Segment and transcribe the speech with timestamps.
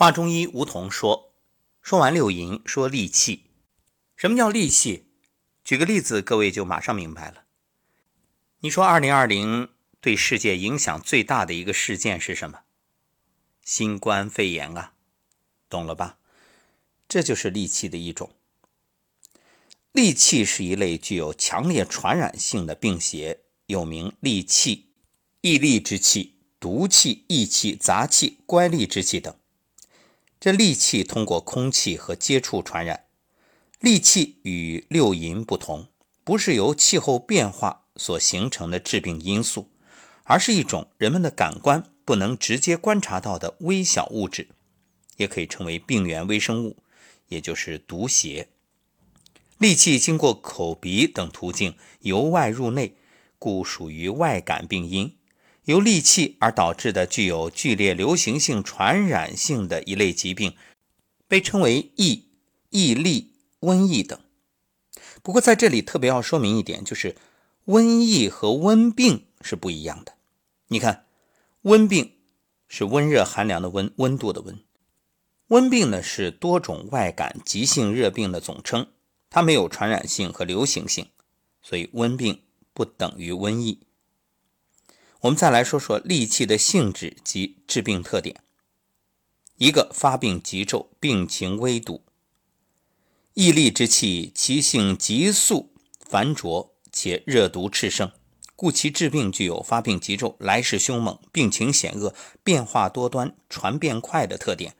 [0.00, 1.34] 华中医吴桐说
[1.84, 3.50] ：“说完六淫，说戾气。
[4.16, 5.04] 什么叫戾气？
[5.62, 7.44] 举个例子，各位就马上明白了。
[8.60, 9.68] 你说，二零二零
[10.00, 12.60] 对世界影响最大的一个事件是什么？
[13.62, 14.94] 新冠肺炎啊，
[15.68, 16.16] 懂了吧？
[17.06, 18.34] 这就是戾气的一种。
[19.92, 24.94] 戾气是一类具有强烈传染性的病邪，又名戾气、
[25.42, 29.36] 疫痢之气、毒气、疫气、杂气、乖戾之气等。”
[30.40, 33.04] 这戾气通过空气和接触传染。
[33.78, 35.88] 戾气与六淫不同，
[36.24, 39.68] 不是由气候变化所形成的致病因素，
[40.24, 44.48] 而是一种人们的感官不能直接观察到的微小物质，
[45.18, 46.78] 也可以称为病原微生物，
[47.28, 48.48] 也就是毒邪。
[49.58, 52.96] 戾气经过口鼻等途径由外入内，
[53.38, 55.14] 故属于外感病因。
[55.70, 60.54] 由戾气而导致的具有剧烈流行性传染性的一类疾病，
[61.28, 62.26] 被称为疫、
[62.70, 63.26] 疫痢、
[63.60, 64.18] 瘟疫等。
[65.22, 67.14] 不过在这里特别要说明一点，就是
[67.66, 70.14] 瘟疫和瘟病是不一样的。
[70.68, 71.06] 你看，
[71.62, 72.14] 温病
[72.66, 74.56] 是温热寒凉的温，温度的温；
[75.48, 78.88] 温病呢是多种外感急性热病的总称，
[79.28, 81.06] 它没有传染性和流行性，
[81.62, 83.80] 所以温病不等于瘟疫。
[85.20, 88.40] 我们再来说说戾气的性质及致病特点。
[89.56, 92.02] 一个发病急骤，病情危笃。
[93.34, 98.10] 疫痢之气，其性急速繁浊，且热毒炽盛，
[98.56, 104.74] 故其致病具有发病急骤、来势凶猛、病情险恶、变化多端、传变快的特点，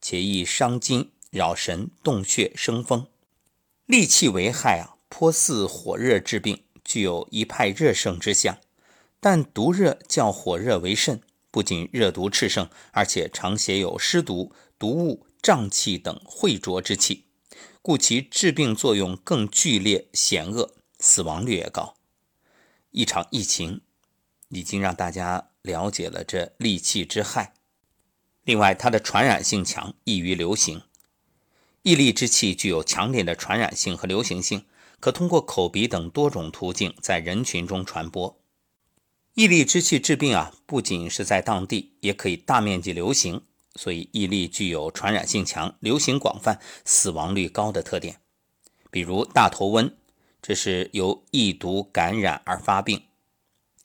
[0.00, 3.06] 且易伤筋扰神、动血生风。
[3.86, 8.58] 戾气为害啊，颇似火热之病，具有一派热盛之象。
[9.24, 17.24] 但毒热较火热为甚，不仅热毒炽盛，而且常携有湿毒、毒物、瘴气等秽浊之气，
[17.80, 21.94] 故其致病作用更剧烈、险恶，死亡率也高。
[22.90, 23.80] 一场疫情
[24.50, 27.54] 已经让大家了解了这戾气之害。
[28.42, 30.82] 另外，它的传染性强，易于流行。
[31.80, 34.66] 疫痢之气具有强烈的传染性和流行性，
[35.00, 38.38] 可通过口鼻等多种途径在人群中传播。
[39.34, 43.42] 疫痢之气治病啊，不仅是在当地，也可以大面积流行，
[43.74, 48.20] 所以疫痢具有传染性强、流行广泛、死亡率高的特点。
[48.92, 49.92] 比如大头瘟，
[50.40, 53.02] 这是由疫毒感染而发病，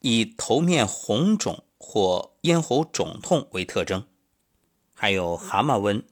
[0.01, 4.05] 以头面红肿或咽喉肿痛为特征。
[4.93, 6.03] 还有蛤蟆瘟，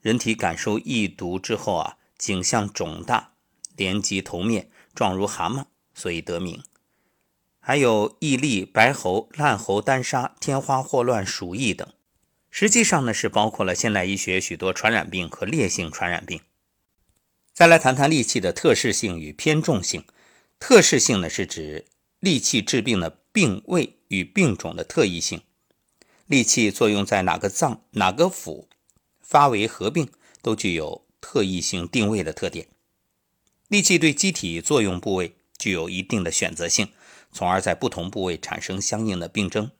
[0.00, 3.32] 人体感受疫毒之后啊，颈项肿大，
[3.74, 6.62] 连及头面，状如蛤蟆，所以得名。
[7.68, 11.92] 还有疫痢、白喉、烂喉、单杀、天花、霍乱、鼠疫等，
[12.48, 16.40] 实际上呢是包括了现代医学许多传染病和烈性传染病。
[17.52, 20.04] 再来谈谈戾气的特适性与偏重性。
[20.60, 21.86] 特适性呢是指
[22.20, 25.40] 戾气治病的病位与病种的特异性，
[26.28, 28.66] 戾气作用在哪个脏、哪个腑，
[29.20, 30.08] 发为合并，
[30.40, 32.68] 都具有特异性定位的特点。
[33.68, 36.92] 戾气对机体作用部位具有一定的选择性。
[37.36, 39.70] 从而在不同部位产生相应的病症，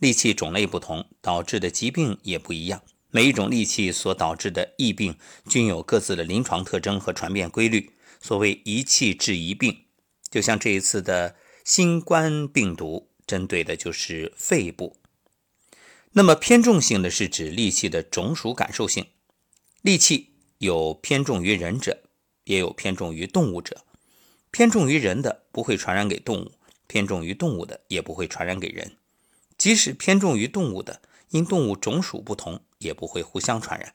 [0.00, 2.82] 戾气种类不同，导致的疾病也不一样。
[3.12, 5.16] 每一种戾气所导致的疫病
[5.48, 7.92] 均有各自的临床特征和传变规律。
[8.20, 9.84] 所谓一气治一病，
[10.28, 14.96] 就像这一次的新冠病毒，针对的就是肺部。
[16.14, 19.06] 那么偏重性的是指戾气的种属感受性，
[19.84, 22.02] 戾气有偏重于人者，
[22.42, 23.84] 也有偏重于动物者。
[24.50, 26.50] 偏重于人的不会传染给动物。
[26.88, 28.96] 偏重于动物的也不会传染给人，
[29.56, 33.94] 即使偏重于动物的，因动物种属不同，也不会互相传染。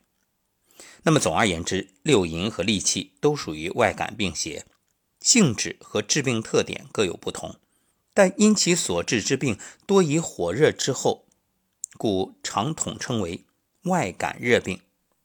[1.03, 4.65] 那么总而言之，六淫和戾气都属于外感病邪，
[5.19, 7.55] 性质和致病特点各有不同，
[8.13, 11.25] 但因其所致之病多以火热之后，
[11.97, 13.43] 故常统称为
[13.83, 14.79] 外感热病。